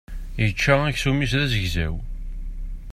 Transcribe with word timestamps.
Yečča 0.41 0.73
aksum-is 0.87 1.31
d 1.37 1.39
azegzaw. 1.43 1.95